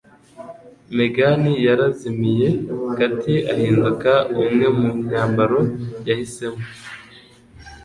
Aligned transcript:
Megan 0.95 1.43
yarazimiye, 1.67 2.47
Katie 2.97 3.45
ahinduka 3.53 4.11
umwe 4.41 4.65
mu 4.77 4.87
myambaro 5.03 5.59
yahisemo. 6.07 6.63